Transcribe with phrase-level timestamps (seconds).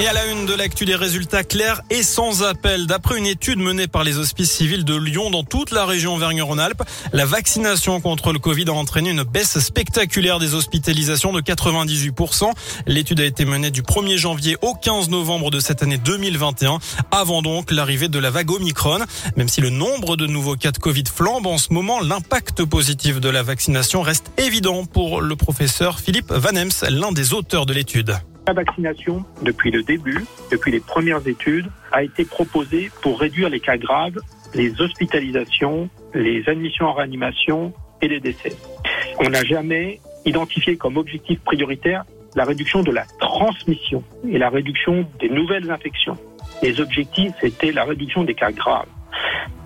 [0.00, 2.86] Et à la une de l'actu des résultats clairs et sans appel.
[2.86, 6.82] D'après une étude menée par les hospices civils de Lyon dans toute la région Auvergne-Rhône-Alpes,
[7.12, 12.50] la vaccination contre le Covid a entraîné une baisse spectaculaire des hospitalisations de 98%.
[12.86, 16.78] L'étude a été menée du 1er janvier au 15 novembre de cette année 2021,
[17.10, 19.00] avant donc l'arrivée de la vague Omicron.
[19.36, 23.20] Même si le nombre de nouveaux cas de Covid flambe en ce moment, l'impact positif
[23.20, 28.18] de la vaccination reste évident pour le professeur Philippe Vanems, l'un des auteurs de l'étude.
[28.46, 33.60] La vaccination, depuis le début, depuis les premières études, a été proposée pour réduire les
[33.60, 34.18] cas graves,
[34.54, 37.72] les hospitalisations, les admissions en réanimation
[38.02, 38.56] et les décès.
[39.18, 45.06] On n'a jamais identifié comme objectif prioritaire la réduction de la transmission et la réduction
[45.18, 46.16] des nouvelles infections.
[46.62, 48.88] Les objectifs, c'était la réduction des cas graves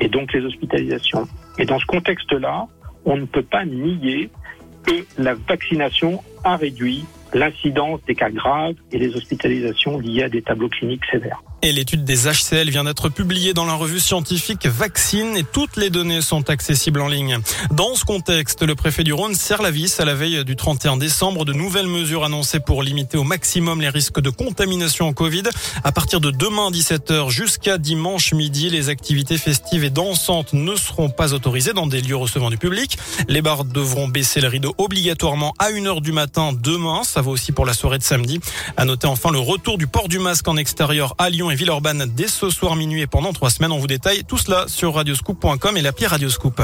[0.00, 1.28] et donc les hospitalisations.
[1.58, 2.66] Et dans ce contexte-là,
[3.04, 4.30] on ne peut pas nier
[4.86, 7.04] que la vaccination a réduit
[7.34, 11.42] l'incidence des cas graves et les hospitalisations liées à des tableaux cliniques sévères.
[11.64, 15.90] Et l'étude des HCL vient d'être publiée dans la revue scientifique Vaccine et toutes les
[15.90, 17.38] données sont accessibles en ligne.
[17.70, 20.96] Dans ce contexte, le préfet du Rhône serre la vis à la veille du 31
[20.96, 21.44] décembre.
[21.44, 25.44] De nouvelles mesures annoncées pour limiter au maximum les risques de contamination au Covid.
[25.84, 31.10] À partir de demain 17h jusqu'à dimanche midi, les activités festives et dansantes ne seront
[31.10, 32.98] pas autorisées dans des lieux recevant du public.
[33.28, 37.02] Les bars devront baisser le rideau obligatoirement à 1h du matin demain.
[37.04, 38.40] Ça vaut aussi pour la soirée de samedi.
[38.76, 42.10] À noter enfin le retour du port du masque en extérieur à Lyon et Villeurbanne
[42.14, 43.72] dès ce soir minuit et pendant trois semaines.
[43.72, 46.60] On vous détaille tout cela sur radioscoop.com et l'appli Radioscoop.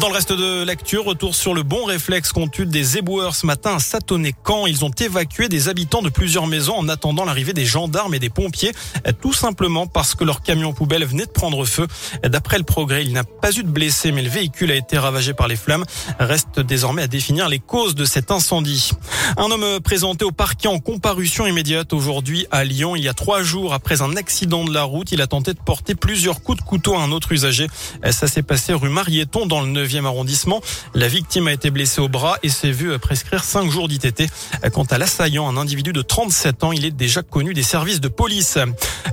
[0.00, 3.46] Dans le reste de l'actu, retour sur le bon réflexe qu'ont eu des éboueurs ce
[3.46, 4.66] matin à Satonnet-Camp.
[4.66, 8.30] Ils ont évacué des habitants de plusieurs maisons en attendant l'arrivée des gendarmes et des
[8.30, 8.72] pompiers,
[9.20, 11.86] tout simplement parce que leur camion poubelle venait de prendre feu.
[12.24, 15.34] D'après le progrès, il n'a pas eu de blessés, mais le véhicule a été ravagé
[15.34, 15.84] par les flammes.
[16.18, 18.90] Reste désormais à définir les causes de cet incendie.
[19.36, 22.96] Un homme présenté au parquet en comparution immédiate aujourd'hui à Lyon.
[22.96, 25.60] Il y a trois jours après un accident de la route, il a tenté de
[25.60, 27.68] porter plusieurs coups de couteau à un autre usager.
[28.10, 30.60] Ça s'est passé rue Marieton dans le 9e arrondissement.
[30.94, 34.24] La victime a été blessée au bras et s'est vue prescrire 5 jours d'ITT.
[34.72, 38.08] Quant à l'assaillant, un individu de 37 ans, il est déjà connu des services de
[38.08, 38.58] police.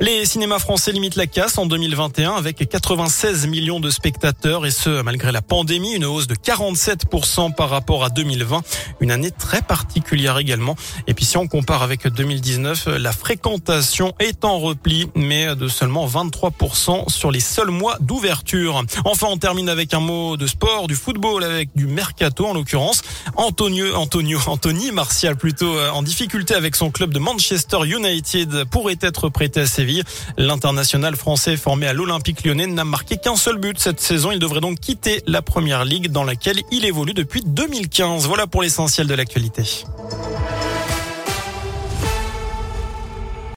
[0.02, 5.02] Les cinémas français limitent la casse en 2021 avec 96 millions de spectateurs et ce,
[5.02, 8.62] malgré la pandémie, une hausse de 47% par rapport à 2020.
[9.00, 10.75] Une année très particulière également.
[11.08, 16.08] Et puis si on compare avec 2019, la fréquentation est en repli, mais de seulement
[16.08, 18.84] 23% sur les seuls mois d'ouverture.
[19.06, 23.02] Enfin, on termine avec un mot de sport, du football avec du mercato en l'occurrence.
[23.36, 28.97] Antonio, Antonio, Anthony Martial plutôt euh, en difficulté avec son club de Manchester United pourrait
[29.02, 30.03] être prêté à Séville.
[30.38, 34.31] L'international français formé à l'Olympique lyonnais n'a marqué qu'un seul but cette saison.
[34.31, 38.28] Il devrait donc quitter la première ligue dans laquelle il évolue depuis 2015.
[38.28, 39.64] Voilà pour l'essentiel de l'actualité.